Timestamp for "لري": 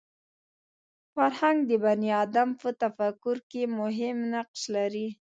4.75-5.07